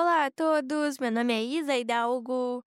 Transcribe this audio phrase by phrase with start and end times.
[0.00, 2.62] Olá a todos, meu nome é Isa Hidalgo.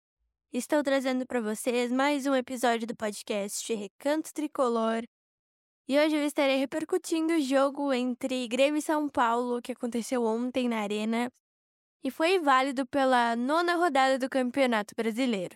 [0.51, 5.03] Estou trazendo para vocês mais um episódio do podcast Recanto Tricolor.
[5.87, 10.67] E hoje eu estarei repercutindo o jogo entre Grêmio e São Paulo que aconteceu ontem
[10.67, 11.31] na Arena
[12.03, 15.55] e foi válido pela nona rodada do Campeonato Brasileiro.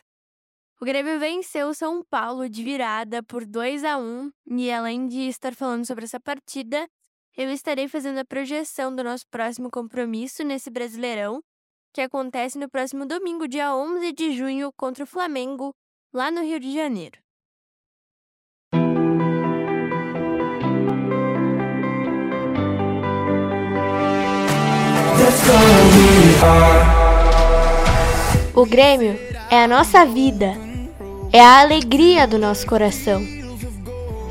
[0.79, 5.21] O Grêmio venceu o São Paulo de virada por 2 a 1 e além de
[5.21, 6.87] estar falando sobre essa partida,
[7.35, 11.41] eu estarei fazendo a projeção do nosso próximo compromisso nesse Brasileirão
[11.93, 15.75] que acontece no próximo domingo, dia 11 de junho, contra o Flamengo,
[16.11, 17.19] lá no Rio de Janeiro.
[28.55, 29.19] O Grêmio
[29.51, 30.55] é a nossa vida,
[31.31, 33.21] é a alegria do nosso coração.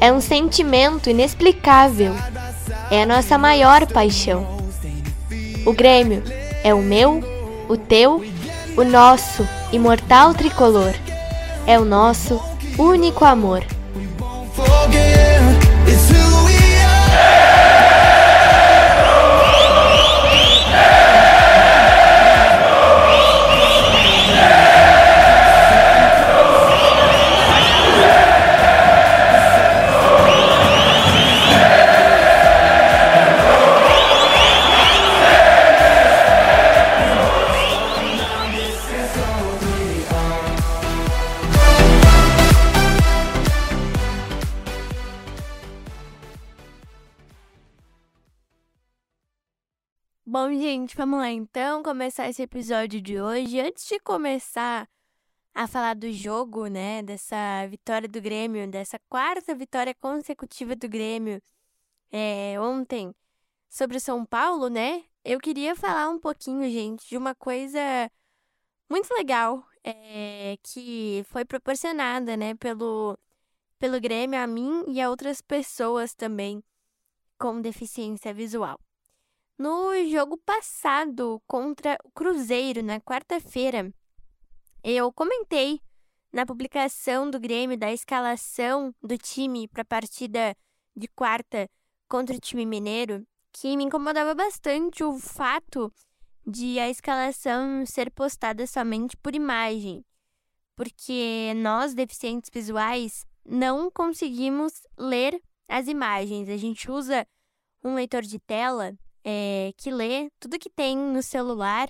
[0.01, 2.12] É um sentimento inexplicável,
[2.90, 4.45] é a nossa maior paixão.
[5.65, 6.24] O Grêmio
[6.65, 7.31] é o meu
[7.69, 8.25] o teu,
[8.77, 10.95] o nosso imortal tricolor.
[11.66, 12.41] É o nosso
[12.79, 13.65] único amor.
[51.93, 53.60] Começar esse episódio de hoje.
[53.60, 54.88] Antes de começar
[55.52, 61.43] a falar do jogo, né, dessa vitória do Grêmio, dessa quarta vitória consecutiva do Grêmio
[62.10, 63.15] é, ontem
[63.68, 68.10] sobre o São Paulo, né, eu queria falar um pouquinho, gente, de uma coisa
[68.88, 73.19] muito legal é, que foi proporcionada, né, pelo,
[73.78, 76.64] pelo Grêmio a mim e a outras pessoas também
[77.38, 78.80] com deficiência visual.
[79.62, 83.94] No jogo passado contra o Cruzeiro, na quarta-feira,
[84.82, 85.80] eu comentei
[86.32, 90.56] na publicação do Grêmio da escalação do time para a partida
[90.96, 91.70] de quarta
[92.08, 95.92] contra o time mineiro que me incomodava bastante o fato
[96.44, 100.04] de a escalação ser postada somente por imagem,
[100.74, 106.48] porque nós, deficientes visuais, não conseguimos ler as imagens.
[106.48, 107.24] A gente usa
[107.84, 111.88] um leitor de tela é, que lê tudo que tem no celular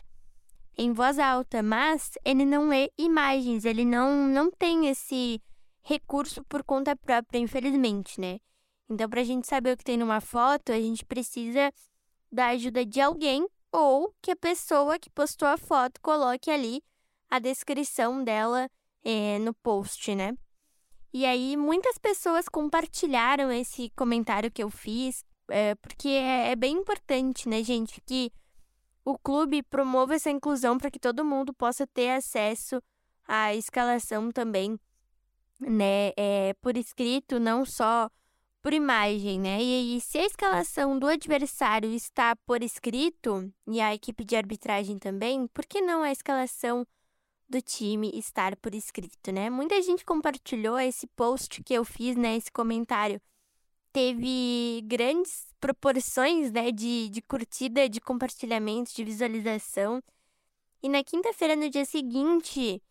[0.76, 5.41] em voz alta, mas ele não lê imagens, ele não, não tem esse
[5.82, 8.38] recurso por conta própria, infelizmente, né?
[8.88, 11.72] Então, para a gente saber o que tem numa foto, a gente precisa
[12.31, 16.82] da ajuda de alguém ou que a pessoa que postou a foto coloque ali
[17.31, 18.69] a descrição dela
[19.03, 20.37] é, no post, né?
[21.12, 26.76] E aí, muitas pessoas compartilharam esse comentário que eu fiz, é, porque é, é bem
[26.76, 28.32] importante, né, gente, que
[29.04, 32.82] o clube promova essa inclusão para que todo mundo possa ter acesso
[33.26, 34.78] à escalação também,
[35.60, 38.10] né, é, por escrito, não só
[38.62, 39.60] por imagem, né?
[39.60, 44.98] E, e se a escalação do adversário está por escrito e a equipe de arbitragem
[44.98, 46.86] também, por que não a escalação
[47.48, 49.50] do time estar por escrito, né?
[49.50, 53.20] Muita gente compartilhou esse post que eu fiz, né, esse comentário
[53.92, 60.03] teve grandes proporções né, de, de curtida, de compartilhamento, de visualização.
[60.82, 62.82] E na quinta-feira, no dia seguinte,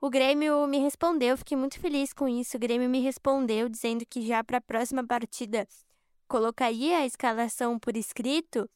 [0.00, 2.56] o Grêmio me respondeu, fiquei muito feliz com isso.
[2.56, 5.66] O Grêmio me respondeu dizendo que já para a próxima partida
[6.28, 8.68] colocaria a escalação por escrito.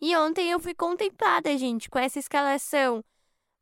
[0.00, 3.02] E ontem eu fui contemplada, gente, com essa escalação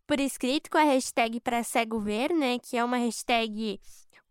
[0.07, 2.59] por escrito, com a hashtag para cego ver, né?
[2.59, 3.81] Que é uma hashtag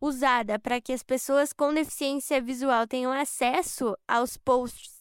[0.06, 4.96] usada para que as pessoas com deficiência visual tenham acesso aos posts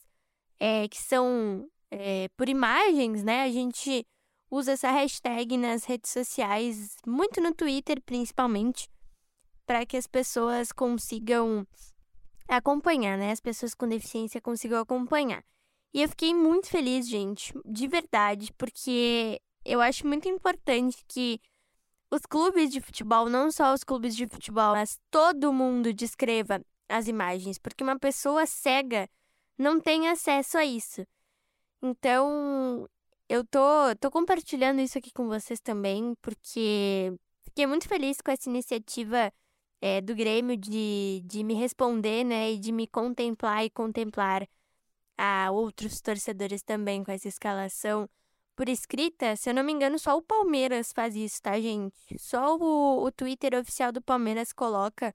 [0.59, 3.43] é, que são é, por imagens, né?
[3.43, 4.07] A gente
[4.51, 8.89] usa essa hashtag nas redes sociais, muito no Twitter principalmente,
[9.67, 11.67] para que as pessoas consigam
[12.49, 13.31] acompanhar, né?
[13.31, 15.45] As pessoas com deficiência consigam acompanhar.
[15.93, 21.41] E eu fiquei muito feliz, gente, de verdade, porque eu acho muito importante que
[22.15, 27.09] os clubes de futebol, não só os clubes de futebol, mas todo mundo descreva as
[27.09, 29.09] imagens, porque uma pessoa cega
[29.59, 31.05] não tem acesso a isso.
[31.83, 32.89] Então,
[33.29, 37.13] eu tô, tô compartilhando isso aqui com vocês também, porque
[37.45, 39.33] fiquei muito feliz com essa iniciativa
[39.81, 44.49] é, do Grêmio de, de me responder, né, e de me contemplar e contemplar
[45.17, 48.09] a outros torcedores também com essa escalação
[48.57, 51.97] por escrita, se eu não me engano, só o Palmeiras faz isso, tá, gente?
[52.19, 55.15] Só o, o Twitter oficial do Palmeiras coloca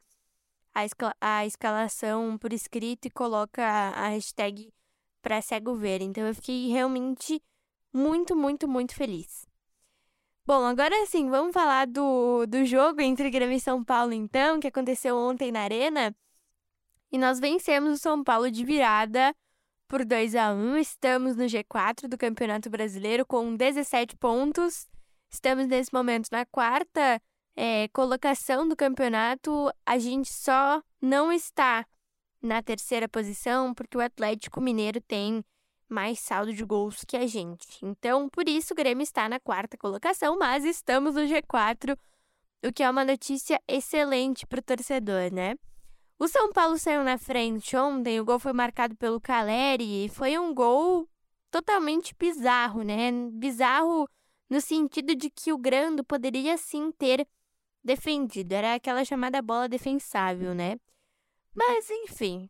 [0.73, 4.73] a, escala, a escalação por escrito e coloca a, a hashtag
[5.21, 6.01] para cego ver.
[6.01, 7.41] Então eu fiquei realmente
[7.93, 9.47] muito, muito, muito feliz.
[10.45, 14.67] Bom, agora sim, vamos falar do, do jogo entre Grêmio e São Paulo, então, que
[14.67, 16.15] aconteceu ontem na Arena.
[17.11, 19.35] E nós vencemos o São Paulo de virada
[19.89, 24.87] por 2 a 1 Estamos no G4 do Campeonato Brasileiro com 17 pontos.
[25.31, 27.19] Estamos nesse momento na quarta
[27.55, 29.73] é, colocação do campeonato.
[29.83, 31.85] A gente só não está
[32.39, 35.43] na terceira posição porque o Atlético Mineiro tem
[35.89, 37.83] mais saldo de gols que a gente.
[37.83, 41.97] Então, por isso, o Grêmio está na quarta colocação, mas estamos no G4,
[42.63, 45.55] o que é uma notícia excelente para o torcedor, né?
[46.21, 50.37] O São Paulo saiu na frente ontem, o gol foi marcado pelo Caleri e foi
[50.37, 51.07] um gol
[51.49, 53.09] totalmente bizarro, né?
[53.31, 54.05] Bizarro
[54.49, 57.25] no sentido de que o Grando poderia sim ter
[57.81, 60.75] defendido, era aquela chamada bola defensável, né?
[61.55, 62.49] Mas enfim,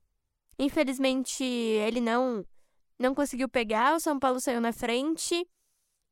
[0.57, 2.43] infelizmente ele não
[2.97, 5.47] não conseguiu pegar, o São Paulo saiu na frente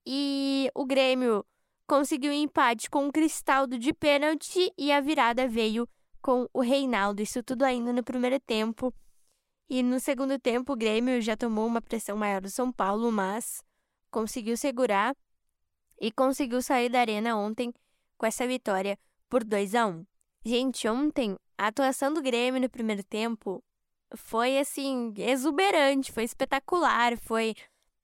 [0.05, 1.43] e o Grêmio
[1.87, 5.89] conseguiu um empate com o Cristaldo de pênalti e a virada veio
[6.27, 7.21] com o Reinaldo.
[7.21, 8.93] Isso tudo ainda no primeiro tempo.
[9.69, 13.63] E no segundo tempo, o Grêmio já tomou uma pressão maior do São Paulo, mas
[14.11, 15.15] conseguiu segurar
[16.01, 17.73] e conseguiu sair da arena ontem
[18.17, 20.05] com essa vitória por 2 a 1.
[20.43, 23.63] Gente, ontem a atuação do Grêmio no primeiro tempo
[24.13, 27.55] foi assim exuberante, foi espetacular, foi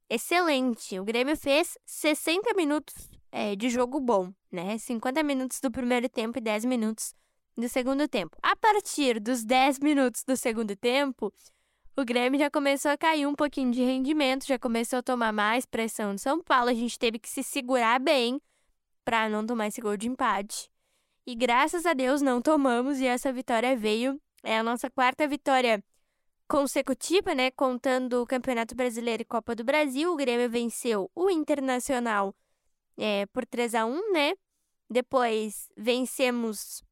[0.09, 0.97] excelente.
[0.97, 4.77] O Grêmio fez 60 minutos é, de jogo bom, né?
[4.77, 7.13] 50 minutos do primeiro tempo e 10 minutos
[7.57, 8.37] do segundo tempo.
[8.41, 11.31] A partir dos 10 minutos do segundo tempo,
[11.95, 15.65] o Grêmio já começou a cair um pouquinho de rendimento, já começou a tomar mais
[15.65, 16.69] pressão do São Paulo.
[16.69, 18.41] A gente teve que se segurar bem
[19.05, 20.71] para não tomar esse gol de empate.
[21.25, 24.19] E graças a Deus não tomamos e essa vitória veio.
[24.43, 25.83] É a nossa quarta vitória
[26.47, 27.51] consecutiva, né?
[27.51, 30.11] Contando o Campeonato Brasileiro e Copa do Brasil.
[30.11, 32.35] O Grêmio venceu o Internacional
[32.97, 34.33] é, por 3 a 1 né?
[34.89, 36.83] Depois vencemos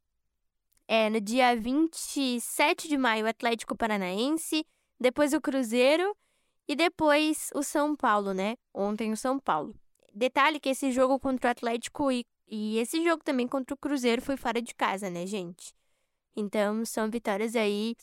[0.94, 4.66] é, no dia 27 de maio, o Atlético Paranaense,
[5.00, 6.14] depois o Cruzeiro
[6.68, 8.58] e depois o São Paulo, né?
[8.74, 9.74] Ontem o São Paulo.
[10.14, 14.22] Detalhe que esse jogo contra o Atlético e, e esse jogo também contra o Cruzeiro
[14.22, 15.74] foi fora de casa, né, gente?
[16.36, 17.96] Então, são vitórias aí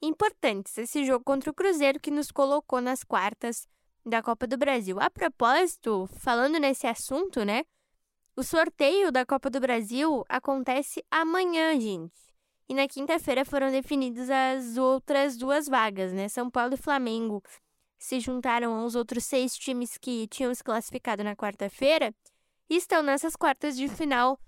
[0.00, 0.78] importantes.
[0.78, 3.68] Esse jogo contra o Cruzeiro que nos colocou nas quartas
[4.02, 4.98] da Copa do Brasil.
[4.98, 7.64] A propósito, falando nesse assunto, né?
[8.34, 12.29] O sorteio da Copa do Brasil acontece amanhã, gente.
[12.70, 16.28] E na quinta-feira foram definidas as outras duas vagas, né?
[16.28, 17.42] São Paulo e Flamengo
[17.98, 22.14] se juntaram aos outros seis times que tinham se classificado na quarta-feira
[22.68, 24.38] e estão nessas quartas de final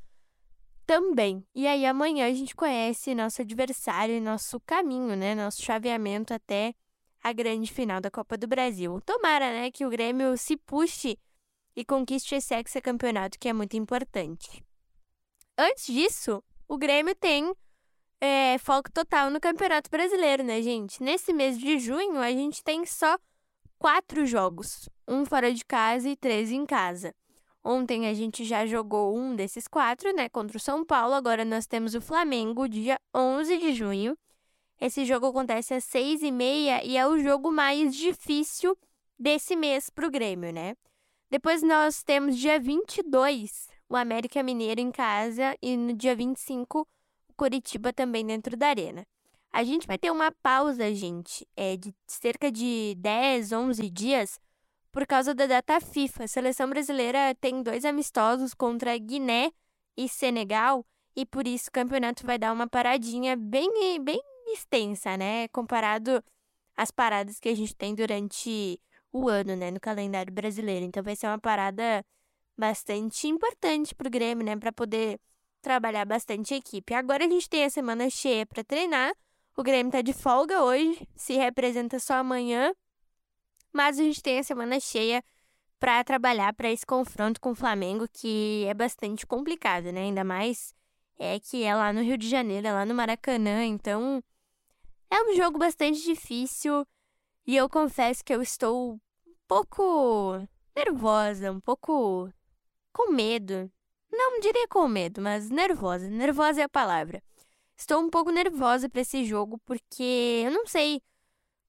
[0.86, 1.44] também.
[1.52, 5.34] E aí amanhã a gente conhece nosso adversário e nosso caminho, né?
[5.34, 6.76] Nosso chaveamento até
[7.24, 9.00] a grande final da Copa do Brasil.
[9.00, 11.18] Tomara, né, que o Grêmio se puxe
[11.74, 14.64] e conquiste esse hexacampeonato que é muito importante.
[15.58, 17.52] Antes disso, o Grêmio tem
[18.24, 21.02] é, foco total no Campeonato Brasileiro, né, gente?
[21.02, 23.18] Nesse mês de junho, a gente tem só
[23.80, 27.12] quatro jogos: um fora de casa e três em casa.
[27.64, 31.14] Ontem a gente já jogou um desses quatro, né, contra o São Paulo.
[31.14, 34.16] Agora nós temos o Flamengo, dia 11 de junho.
[34.80, 38.78] Esse jogo acontece às seis e meia e é o jogo mais difícil
[39.18, 40.76] desse mês para o Grêmio, né?
[41.28, 46.86] Depois nós temos dia 22, o América Mineiro em casa e no dia 25
[47.32, 49.06] Curitiba também dentro da arena.
[49.52, 54.40] A gente vai ter uma pausa, gente, é, de cerca de 10, 11 dias
[54.90, 56.24] por causa da data FIFA.
[56.24, 59.52] A seleção brasileira tem dois amistosos contra Guiné
[59.96, 63.70] e Senegal e por isso o campeonato vai dar uma paradinha bem,
[64.00, 65.48] bem extensa, né?
[65.48, 66.22] Comparado
[66.76, 68.80] às paradas que a gente tem durante
[69.12, 70.84] o ano, né, no calendário brasileiro.
[70.86, 72.04] Então vai ser uma parada
[72.56, 75.20] bastante importante para o Grêmio, né, para poder
[75.62, 76.92] trabalhar bastante a equipe.
[76.92, 79.14] Agora a gente tem a semana cheia para treinar.
[79.56, 82.74] O Grêmio está de folga hoje, se representa só amanhã.
[83.72, 85.24] Mas a gente tem a semana cheia
[85.78, 90.02] para trabalhar para esse confronto com o Flamengo, que é bastante complicado, né?
[90.02, 90.74] Ainda mais
[91.18, 94.22] é que é lá no Rio de Janeiro, é lá no Maracanã, então
[95.10, 96.86] é um jogo bastante difícil
[97.46, 102.32] e eu confesso que eu estou um pouco nervosa, um pouco
[102.92, 103.70] com medo
[104.12, 106.08] não diria com medo, mas nervosa.
[106.08, 107.22] Nervosa é a palavra.
[107.76, 111.02] Estou um pouco nervosa para esse jogo porque eu não sei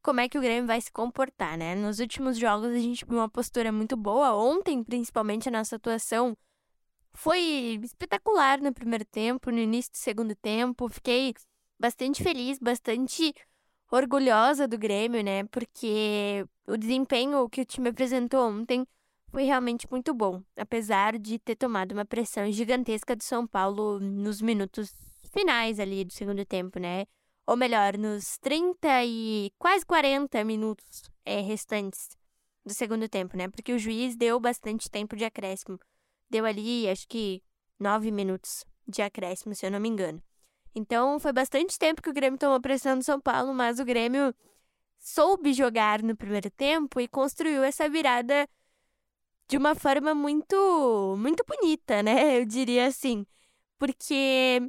[0.01, 1.75] como é que o Grêmio vai se comportar, né?
[1.75, 4.35] Nos últimos jogos a gente viu uma postura muito boa.
[4.35, 6.38] Ontem, principalmente, a nossa atuação
[7.13, 10.89] foi espetacular no primeiro tempo, no início do segundo tempo.
[10.89, 11.33] Fiquei
[11.79, 13.33] bastante feliz, bastante
[13.91, 15.45] orgulhosa do Grêmio, né?
[15.45, 18.85] Porque o desempenho que o time apresentou ontem
[19.34, 24.42] foi realmente muito bom, apesar de ter tomado uma pressão gigantesca do São Paulo nos
[24.42, 24.94] minutos
[25.34, 27.06] finais ali do segundo tempo, né?
[27.46, 32.18] ou melhor, nos 30 e quase 40 minutos é, restantes
[32.66, 33.50] do segundo tempo, né?
[33.50, 35.78] Porque o juiz deu bastante tempo de acréscimo.
[36.30, 37.44] Deu ali, acho que,
[37.80, 40.22] 9 minutos de acréscimo, se eu não me engano.
[40.74, 44.34] Então, foi bastante tempo que o Grêmio tomou pressão do São Paulo, mas o Grêmio
[44.98, 48.48] soube jogar no primeiro tempo e construiu essa virada
[49.47, 52.38] de uma forma muito, muito bonita, né?
[52.39, 53.25] Eu diria assim.
[53.77, 54.62] Porque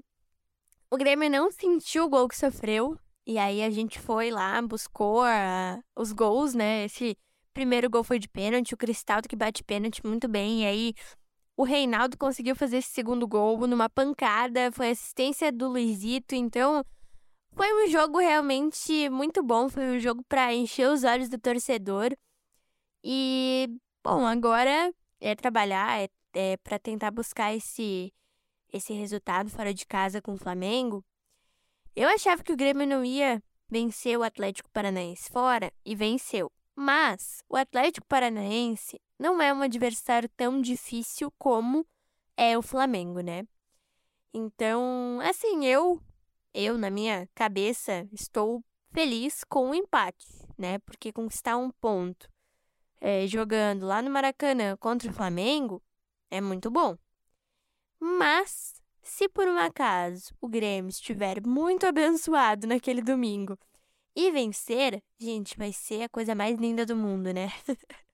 [0.91, 2.99] o Grêmio não sentiu o gol que sofreu.
[3.27, 6.85] E aí a gente foi lá, buscou a, os gols, né?
[6.85, 7.17] Esse
[7.55, 10.63] primeiro gol foi de pênalti, o Cristaldo que bate pênalti muito bem.
[10.63, 10.95] E aí
[11.57, 16.35] o Reinaldo conseguiu fazer esse segundo gol numa pancada, foi assistência do Luizito.
[16.35, 16.85] Então
[17.55, 19.69] foi um jogo realmente muito bom.
[19.69, 22.11] Foi um jogo para encher os olhos do torcedor.
[23.03, 23.69] E,
[24.05, 28.13] bom, agora é trabalhar, é, é para tentar buscar esse
[28.71, 31.05] esse resultado fora de casa com o Flamengo,
[31.95, 36.51] eu achava que o Grêmio não ia vencer o Atlético Paranaense fora e venceu.
[36.75, 41.87] Mas o Atlético Paranaense não é um adversário tão difícil como
[42.37, 43.47] é o Flamengo, né?
[44.35, 46.03] Então, assim, eu,
[46.53, 48.61] eu na minha cabeça, estou
[48.93, 50.27] feliz com o empate,
[50.59, 50.81] né?
[50.81, 52.29] Porque conquistar um ponto
[53.01, 55.83] é, jogando lá no Maracanã contra o Flamengo
[56.31, 56.97] é muito bom.
[58.01, 63.59] Mas, se por um acaso o Grêmio estiver muito abençoado naquele domingo
[64.15, 67.49] e vencer, gente, vai ser a coisa mais linda do mundo, né?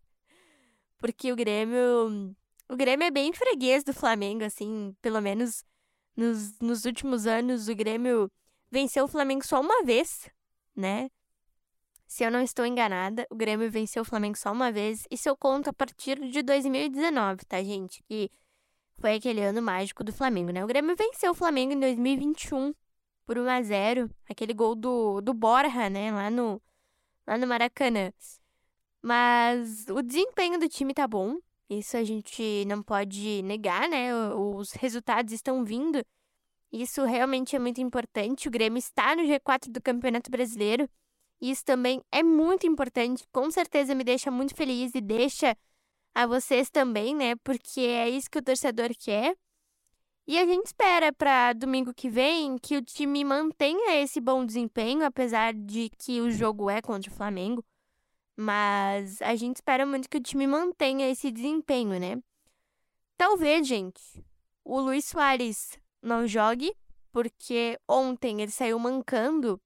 [0.98, 2.34] Porque o Grêmio.
[2.68, 5.64] O Grêmio é bem freguês do Flamengo, assim, pelo menos
[6.16, 8.30] nos, nos últimos anos, o Grêmio
[8.70, 10.30] venceu o Flamengo só uma vez,
[10.76, 11.10] né?
[12.10, 15.06] Se eu não estou enganada, o Grêmio venceu o Flamengo só uma vez.
[15.12, 18.02] Isso eu conto a partir de 2019, tá, gente?
[18.02, 18.28] Que
[18.98, 20.64] foi aquele ano mágico do Flamengo, né?
[20.64, 22.74] O Grêmio venceu o Flamengo em 2021
[23.24, 26.10] por 1 a 0 aquele gol do, do Borja, né?
[26.10, 26.60] Lá no,
[27.24, 28.12] lá no Maracanã.
[29.00, 31.38] Mas o desempenho do time tá bom,
[31.68, 34.12] isso a gente não pode negar, né?
[34.34, 36.04] Os resultados estão vindo.
[36.72, 38.48] Isso realmente é muito importante.
[38.48, 40.90] O Grêmio está no G4 do Campeonato Brasileiro.
[41.40, 43.24] Isso também é muito importante.
[43.32, 45.56] Com certeza me deixa muito feliz e deixa
[46.14, 47.36] a vocês também, né?
[47.36, 49.36] Porque é isso que o torcedor quer.
[50.26, 55.04] E a gente espera para domingo que vem que o time mantenha esse bom desempenho,
[55.04, 57.64] apesar de que o jogo é contra o Flamengo.
[58.36, 62.22] Mas a gente espera muito que o time mantenha esse desempenho, né?
[63.16, 64.00] Talvez, gente,
[64.64, 66.72] o Luiz Soares não jogue,
[67.12, 69.60] porque ontem ele saiu mancando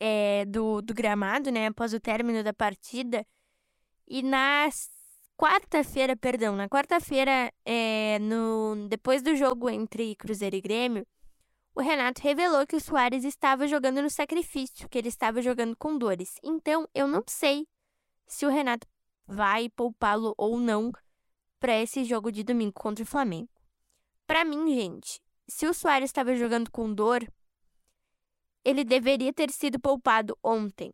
[0.00, 1.66] é, do, do gramado, né?
[1.66, 3.24] Após o término da partida.
[4.08, 4.90] E nas
[5.36, 8.18] quarta-feira, perdão, na quarta-feira, é,
[8.88, 11.06] depois do jogo entre Cruzeiro e Grêmio,
[11.74, 15.96] o Renato revelou que o Soares estava jogando no sacrifício, que ele estava jogando com
[15.96, 16.34] dores.
[16.42, 17.66] Então, eu não sei
[18.26, 18.86] se o Renato
[19.26, 20.92] vai poupá-lo ou não
[21.58, 23.48] para esse jogo de domingo contra o Flamengo.
[24.26, 27.26] Para mim, gente, se o Soares estava jogando com dor,
[28.64, 30.92] ele deveria ter sido poupado ontem.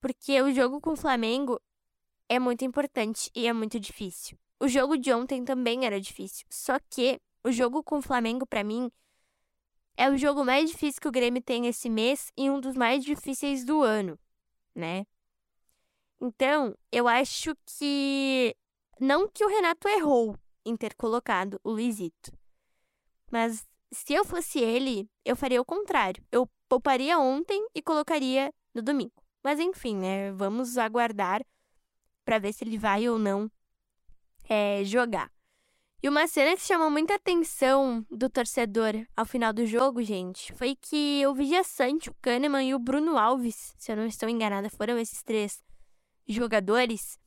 [0.00, 1.60] Porque o jogo com o Flamengo
[2.28, 4.38] é muito importante e é muito difícil.
[4.60, 8.64] O jogo de ontem também era difícil, só que o jogo com o Flamengo, para
[8.64, 8.90] mim,
[9.96, 13.04] é o jogo mais difícil que o Grêmio tem esse mês e um dos mais
[13.04, 14.18] difíceis do ano,
[14.74, 15.06] né?
[16.20, 18.54] Então, eu acho que.
[19.00, 22.32] Não que o Renato errou em ter colocado o Luizito.
[23.30, 26.22] Mas se eu fosse ele, eu faria o contrário.
[26.30, 29.12] Eu pouparia ontem e colocaria no domingo.
[29.42, 30.32] Mas enfim, né?
[30.32, 31.44] Vamos aguardar
[32.24, 33.50] para ver se ele vai ou não
[34.48, 35.30] é, jogar.
[36.00, 40.76] E uma cena que chamou muita atenção do torcedor ao final do jogo, gente, foi
[40.76, 44.70] que o Vigia Sante, o Kahneman e o Bruno Alves, se eu não estou enganada,
[44.70, 45.60] foram esses três
[46.28, 47.18] jogadores.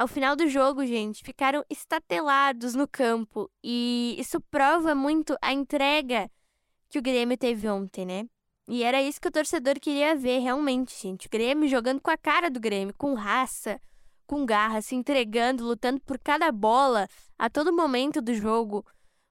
[0.00, 3.50] Ao final do jogo, gente, ficaram estatelados no campo.
[3.62, 6.30] E isso prova muito a entrega
[6.88, 8.26] que o Grêmio teve ontem, né?
[8.66, 11.26] E era isso que o torcedor queria ver, realmente, gente.
[11.26, 13.78] O Grêmio jogando com a cara do Grêmio, com raça,
[14.26, 17.06] com garra, se entregando, lutando por cada bola
[17.38, 18.82] a todo momento do jogo.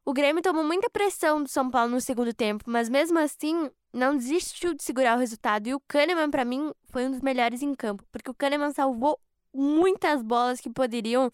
[0.05, 4.15] O Grêmio tomou muita pressão do São Paulo no segundo tempo, mas mesmo assim, não
[4.15, 5.65] desistiu de segurar o resultado.
[5.65, 9.19] E o Kahneman, para mim, foi um dos melhores em campo, porque o Kahneman salvou
[9.53, 11.31] muitas bolas que poderiam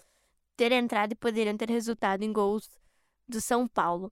[0.56, 2.70] ter entrado e poderiam ter resultado em gols
[3.28, 4.12] do São Paulo.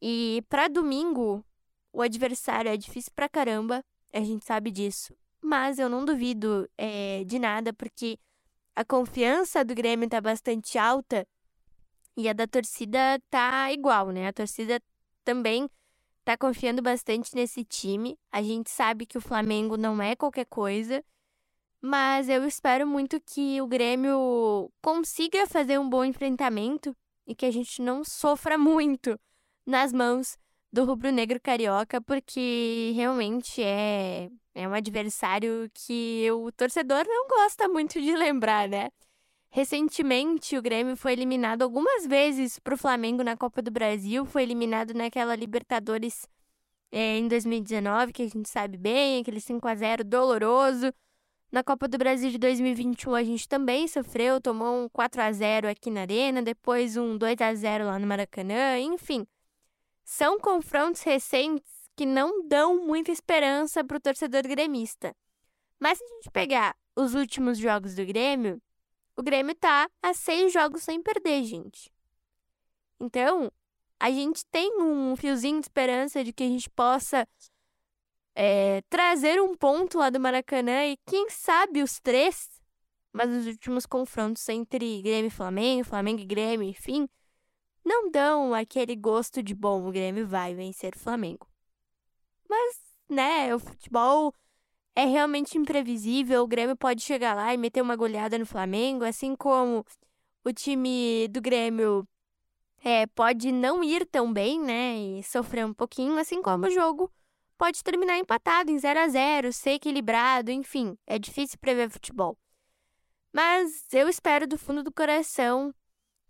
[0.00, 1.44] E para domingo,
[1.92, 5.14] o adversário é difícil pra caramba, a gente sabe disso.
[5.40, 8.18] Mas eu não duvido é, de nada, porque
[8.74, 11.26] a confiança do Grêmio tá bastante alta
[12.16, 14.28] e a da torcida tá igual, né?
[14.28, 14.80] A torcida
[15.24, 15.68] também
[16.24, 18.18] tá confiando bastante nesse time.
[18.30, 21.04] A gente sabe que o Flamengo não é qualquer coisa,
[21.80, 26.94] mas eu espero muito que o Grêmio consiga fazer um bom enfrentamento
[27.26, 29.18] e que a gente não sofra muito
[29.66, 30.36] nas mãos
[30.72, 38.00] do rubro-negro carioca, porque realmente é, é um adversário que o torcedor não gosta muito
[38.00, 38.88] de lembrar, né?
[39.50, 44.42] Recentemente, o Grêmio foi eliminado algumas vezes para o Flamengo na Copa do Brasil, foi
[44.42, 46.28] eliminado naquela Libertadores
[46.92, 50.92] é, em 2019, que a gente sabe bem, aquele 5 a 0 doloroso.
[51.50, 55.68] Na Copa do Brasil de 2021 a gente também sofreu, tomou um 4 a 0
[55.68, 59.26] aqui na Arena, depois um 2 a 0 lá no Maracanã, enfim.
[60.04, 65.16] São confrontos recentes que não dão muita esperança para o torcedor gremista.
[65.80, 68.60] Mas se a gente pegar os últimos jogos do Grêmio,
[69.16, 71.90] o Grêmio tá a seis jogos sem perder, gente.
[73.00, 73.50] Então,
[73.98, 77.26] a gente tem um fiozinho de esperança de que a gente possa
[78.40, 82.48] é, trazer um ponto lá do Maracanã e quem sabe os três,
[83.12, 87.08] mas os últimos confrontos entre Grêmio e Flamengo, Flamengo e Grêmio, enfim,
[87.84, 91.48] não dão aquele gosto de bom, o Grêmio vai vencer o Flamengo.
[92.48, 92.78] Mas,
[93.08, 94.32] né, o futebol
[94.94, 99.34] é realmente imprevisível, o Grêmio pode chegar lá e meter uma goleada no Flamengo, assim
[99.34, 99.84] como
[100.44, 102.06] o time do Grêmio
[102.84, 107.12] é, pode não ir tão bem, né, e sofrer um pouquinho, assim como o jogo
[107.58, 112.38] pode terminar empatado em 0 a 0 ser equilibrado, enfim, é difícil prever futebol.
[113.32, 115.74] Mas eu espero do fundo do coração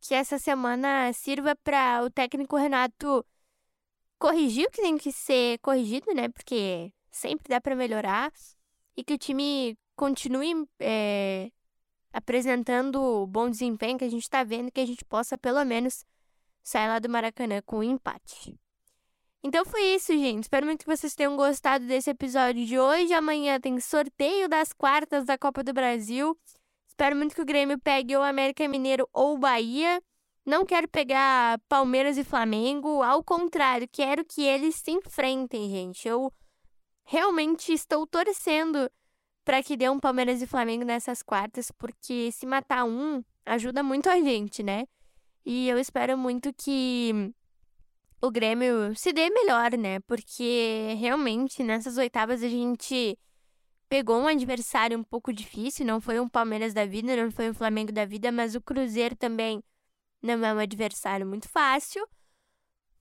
[0.00, 3.24] que essa semana sirva para o técnico Renato
[4.18, 6.28] corrigir o que tem que ser corrigido, né?
[6.28, 8.32] Porque sempre dá para melhorar
[8.96, 11.52] e que o time continue é,
[12.12, 16.04] apresentando o bom desempenho que a gente está vendo, que a gente possa pelo menos
[16.62, 18.58] sair lá do Maracanã com um empate.
[19.42, 20.44] Então foi isso, gente.
[20.44, 23.12] Espero muito que vocês tenham gostado desse episódio de hoje.
[23.14, 26.36] Amanhã tem sorteio das quartas da Copa do Brasil.
[26.88, 30.02] Espero muito que o Grêmio pegue ou América Mineiro ou Bahia.
[30.44, 33.02] Não quero pegar Palmeiras e Flamengo.
[33.02, 36.08] Ao contrário, quero que eles se enfrentem, gente.
[36.08, 36.32] Eu
[37.04, 38.90] realmente estou torcendo
[39.44, 44.10] para que dê um Palmeiras e Flamengo nessas quartas, porque se matar um ajuda muito
[44.10, 44.86] a gente, né?
[45.44, 47.32] E eu espero muito que
[48.20, 50.00] o Grêmio se dê melhor, né?
[50.00, 53.18] Porque realmente nessas oitavas a gente
[53.88, 57.54] pegou um adversário um pouco difícil, não foi um Palmeiras da vida, não foi um
[57.54, 59.62] Flamengo da vida, mas o Cruzeiro também
[60.22, 62.06] não é um adversário muito fácil.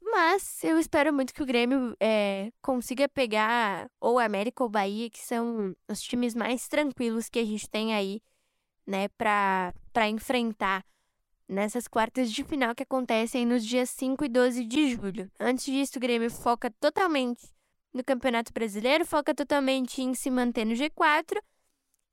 [0.01, 5.19] Mas eu espero muito que o Grêmio é, consiga pegar ou América ou Bahia, que
[5.19, 8.21] são os times mais tranquilos que a gente tem aí,
[8.85, 9.73] né, para
[10.07, 10.85] enfrentar
[11.47, 15.31] nessas quartas de final que acontecem nos dias 5 e 12 de julho.
[15.39, 17.47] Antes disso, o Grêmio foca totalmente
[17.93, 21.41] no Campeonato Brasileiro, foca totalmente em se manter no G4.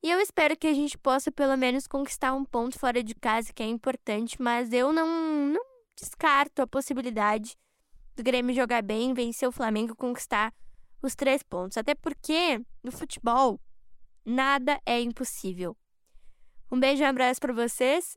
[0.03, 3.53] E eu espero que a gente possa pelo menos conquistar um ponto fora de casa,
[3.53, 5.07] que é importante, mas eu não,
[5.47, 5.63] não
[5.97, 7.57] descarto a possibilidade
[8.15, 10.53] do Grêmio jogar bem, vencer o Flamengo, conquistar
[11.03, 11.77] os três pontos.
[11.77, 13.61] Até porque no futebol
[14.25, 15.77] nada é impossível.
[16.71, 18.17] Um beijo e um abraço para vocês